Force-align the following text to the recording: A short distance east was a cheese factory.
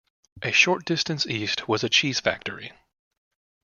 A 0.41 0.51
short 0.51 0.83
distance 0.85 1.27
east 1.27 1.67
was 1.67 1.83
a 1.83 1.87
cheese 1.89 2.19
factory. 2.19 2.71